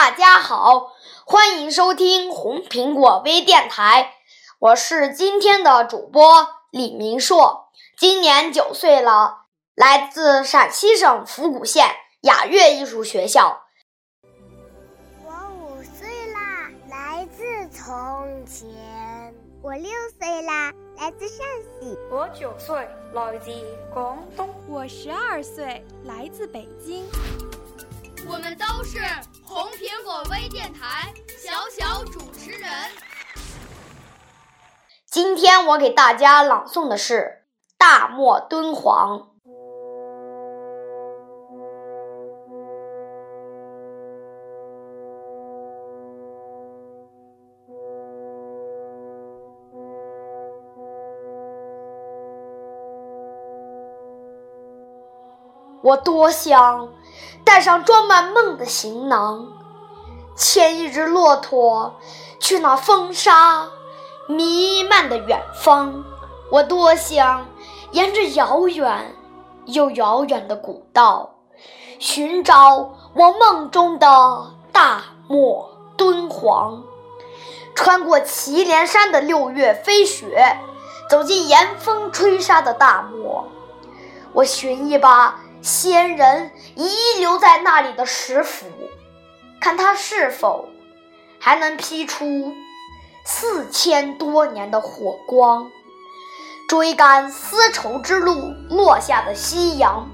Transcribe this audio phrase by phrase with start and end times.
[0.00, 0.94] 大家好，
[1.26, 4.14] 欢迎收听红苹果微电台，
[4.58, 7.68] 我是今天的主播李明硕，
[7.98, 9.42] 今年九岁了，
[9.74, 11.84] 来自陕西省府谷县
[12.22, 13.60] 雅乐艺术学校。
[15.22, 19.34] 我五岁啦，来自从前。
[19.62, 21.46] 我六岁啦，来自陕
[21.78, 21.94] 西。
[22.10, 22.74] 我九岁，
[23.12, 23.50] 来自
[23.92, 24.48] 广东。
[24.66, 27.04] 我十二岁，来自北京。
[28.32, 29.00] 我们都是
[29.42, 32.70] 红苹果微电台小小主持人。
[35.04, 37.14] 今天我给大家朗诵的是
[37.76, 39.18] 《大漠敦煌》。
[55.82, 56.88] 我多想
[57.42, 59.48] 带上装满梦的行囊，
[60.36, 61.94] 牵一只骆驼
[62.38, 63.66] 去那风沙
[64.26, 66.04] 弥漫的远方。
[66.50, 67.46] 我多想
[67.92, 69.14] 沿着遥远
[69.64, 71.36] 又遥远的古道，
[71.98, 76.82] 寻找我梦中的大漠敦煌，
[77.74, 80.58] 穿过祁连山的六月飞雪，
[81.08, 83.46] 走进严风吹沙的大漠。
[84.34, 85.40] 我寻一把。
[85.62, 86.88] 先人遗
[87.18, 88.66] 留在那里的石斧，
[89.60, 90.68] 看它是否
[91.38, 92.54] 还能劈出
[93.24, 95.70] 四千多年的火光，
[96.68, 100.08] 追赶丝绸之路落下的夕阳，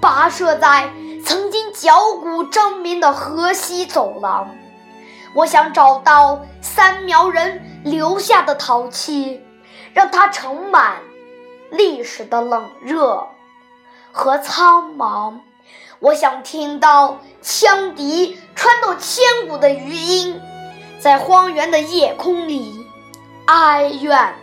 [0.00, 0.90] 跋涉在
[1.24, 4.48] 曾经脚骨争鸣的河西走廊。
[5.34, 9.44] 我想找到三苗人留下的陶器，
[9.92, 10.96] 让它盛满
[11.70, 13.28] 历史的冷热。
[14.12, 15.40] 和苍茫，
[16.00, 20.40] 我想听到羌笛穿透千古的余音，
[21.00, 22.86] 在荒原的夜空里
[23.46, 24.34] 哀怨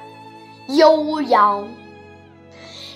[0.68, 1.68] 悠扬。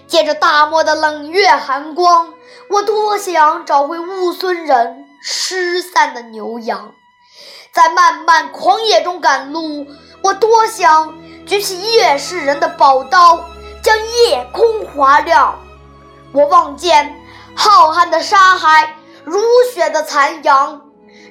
[0.07, 2.33] 借着大漠的冷月寒光，
[2.69, 6.93] 我多想找回乌孙人失散的牛羊。
[7.71, 9.87] 在漫漫狂野中赶路，
[10.21, 11.13] 我多想
[11.45, 13.45] 举起夜市人的宝刀，
[13.81, 15.57] 将夜空划亮。
[16.33, 17.15] 我望见
[17.55, 19.41] 浩瀚的沙海，如
[19.73, 20.81] 雪的残阳，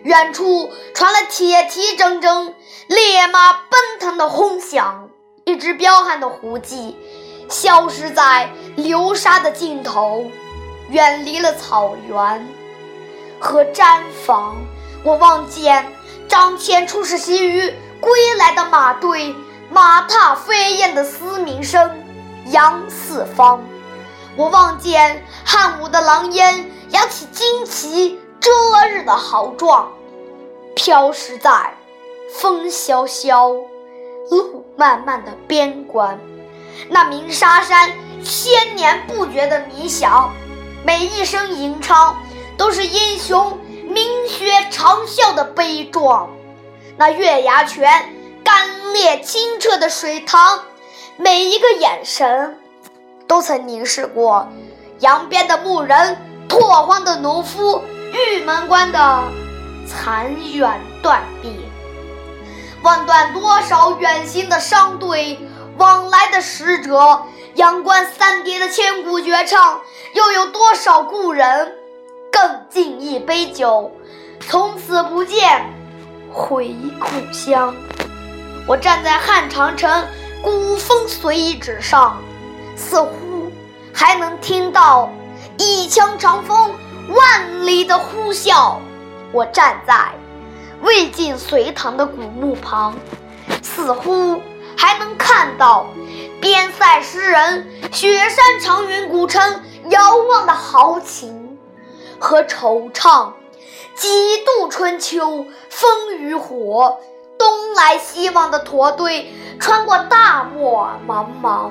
[0.03, 2.53] 远处传来铁蹄铮铮、
[2.87, 5.09] 烈马奔腾的轰响。
[5.45, 6.97] 一只彪悍的胡骑
[7.49, 10.31] 消失在流沙的尽头，
[10.91, 12.47] 远离了草原
[13.41, 14.57] 和毡房。
[15.03, 15.91] 我望见
[16.29, 19.35] 张骞出使西域归来的马队，
[19.71, 21.91] 马踏飞燕的嘶鸣声
[22.47, 23.65] 扬四方。
[24.41, 28.51] 我望见汉武的狼烟扬起旌旗遮
[28.89, 29.93] 日的豪壮，
[30.75, 31.75] 飘逝在
[32.33, 33.51] 风萧萧、
[34.31, 36.19] 路漫漫的边关。
[36.89, 37.93] 那鸣沙山
[38.25, 40.33] 千年不绝的迷响，
[40.87, 42.19] 每一声吟唱
[42.57, 43.59] 都是英雄
[43.89, 46.31] 鸣血长啸的悲壮。
[46.97, 48.09] 那月牙泉
[48.43, 50.65] 干裂清澈的水塘，
[51.19, 52.59] 每一个眼神。
[53.31, 54.49] 都曾凝视过
[54.99, 56.19] 扬鞭的牧人、
[56.49, 57.81] 拓荒的农夫、
[58.13, 59.23] 玉门关的
[59.87, 61.55] 残垣断壁，
[62.83, 65.39] 望断多少远行的商队、
[65.79, 67.23] 往来的使者，
[67.55, 69.81] 阳关三叠的千古绝唱，
[70.15, 71.73] 又有多少故人
[72.33, 73.93] 更尽一杯酒，
[74.41, 75.65] 从此不见
[76.33, 77.73] 回故乡。
[78.67, 80.05] 我站在汉长城
[80.43, 82.21] 古风随遗址上。
[82.81, 83.53] 似乎
[83.93, 85.11] 还能听到
[85.59, 86.75] 一腔长风
[87.09, 88.77] 万里的呼啸。
[89.33, 90.13] 我站在
[90.81, 92.97] 魏晋隋唐的古墓旁，
[93.63, 94.41] 似乎
[94.77, 95.87] 还能看到
[96.41, 101.59] 边塞诗人雪山长云古城遥望的豪情
[102.19, 103.33] 和惆怅，
[103.95, 106.99] 几度春秋风雨火，
[107.39, 111.71] 东来西往的驼队穿过大漠茫茫，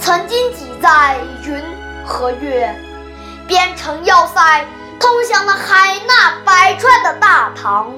[0.00, 1.62] 曾经挤在云
[2.04, 2.74] 和月，
[3.46, 4.64] 编成要塞，
[5.00, 7.92] 通向了海纳百川的大唐。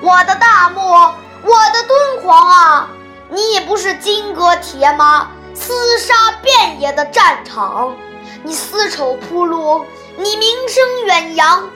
[0.00, 2.88] 我的大漠，我的敦煌啊！
[3.28, 7.94] 你不是金戈铁马、厮杀遍野的战场，
[8.42, 9.84] 你丝绸铺路，
[10.16, 11.68] 你名声远扬，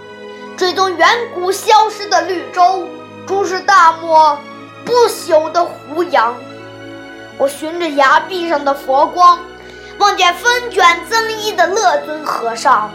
[0.57, 2.87] 追踪远古消失的绿洲，
[3.27, 4.39] 注视大漠
[4.85, 6.35] 不朽的胡杨。
[7.39, 9.39] 我循着崖壁上的佛光，
[9.99, 12.91] 望见风卷增衣的乐尊和尚，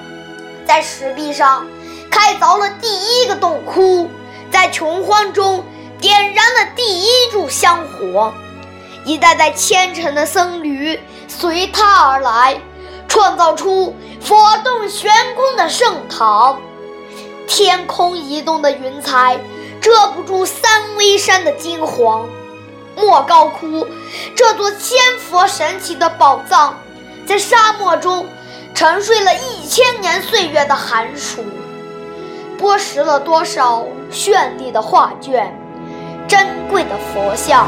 [0.66, 1.66] 在石壁上
[2.10, 2.88] 开凿了第
[3.22, 4.10] 一个洞窟，
[4.52, 5.64] 在穷荒中
[6.00, 8.34] 点燃了第一柱香火。
[9.04, 12.60] 一代代虔诚的僧侣随他而来，
[13.08, 16.60] 创造出佛动悬空的圣堂。
[17.48, 19.40] 天空移动的云彩
[19.82, 22.30] 遮不住三危山的金黄。
[23.02, 23.88] 莫高窟
[24.36, 26.78] 这座千佛神奇的宝藏，
[27.26, 28.28] 在沙漠中
[28.76, 31.44] 沉睡了一千年岁月的寒暑，
[32.60, 35.52] 剥蚀了多少绚丽的画卷，
[36.28, 37.68] 珍贵的佛像。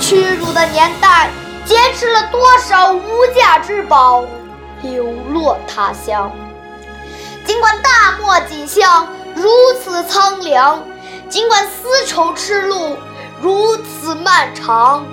[0.00, 1.30] 屈辱的年代，
[1.64, 4.24] 劫持了多少无价之宝，
[4.82, 6.30] 流落他乡。
[7.44, 9.50] 尽管大漠景象如
[9.82, 10.84] 此苍凉，
[11.28, 12.96] 尽管丝绸之路
[13.40, 15.06] 如此漫长，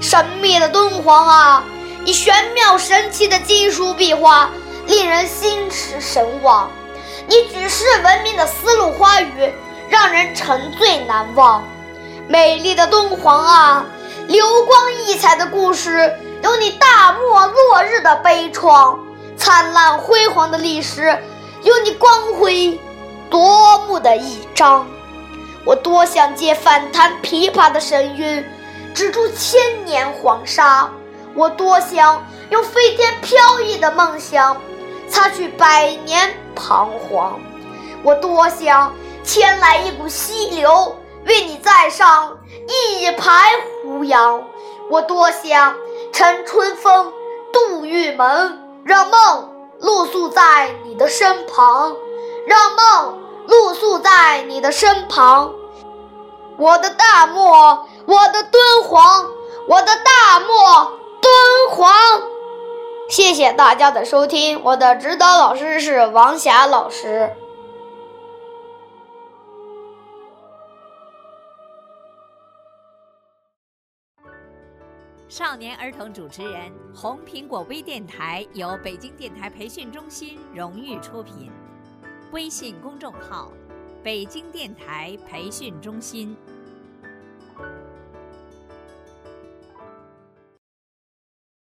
[0.00, 1.64] 神秘的敦煌啊，
[2.04, 4.50] 你玄妙神奇的金属壁画
[4.86, 6.68] 令人心驰神往；
[7.26, 9.52] 你举世闻名的丝路花语
[9.88, 11.62] 让人沉醉难忘。
[12.26, 13.84] 美丽的敦煌啊！
[14.28, 16.10] 流光溢彩的故事，
[16.42, 18.96] 有你大漠落日的悲怆；
[19.36, 21.18] 灿烂辉煌的历史，
[21.62, 22.80] 有你光辉
[23.28, 24.86] 夺目的一章。
[25.64, 28.44] 我多想借反弹琵琶的神韵，
[28.94, 30.88] 止住千年黄沙；
[31.34, 34.56] 我多想用飞天飘逸的梦想，
[35.08, 37.38] 擦去百年彷徨；
[38.02, 38.92] 我多想
[39.22, 40.96] 牵来一股溪流。
[41.24, 42.36] 为你再上
[42.66, 43.52] 一排
[43.84, 44.42] 胡杨，
[44.90, 45.76] 我多想
[46.12, 47.12] 乘春风
[47.52, 49.48] 渡玉门，让梦
[49.78, 51.94] 露宿在你的身旁，
[52.44, 55.54] 让梦露宿在你的身旁。
[56.58, 59.26] 我的大漠，我的敦煌，
[59.66, 61.30] 我的大漠敦
[61.70, 61.92] 煌。
[63.08, 67.34] 谢谢大家的收听，我的指导老师是王霞老师。
[75.28, 81.50] 少年儿童主持人，红苹果微电台由北京电台培训中心荣誉出品，
[82.32, 83.52] 微信公众号：
[84.02, 86.34] 北京电台培训中心。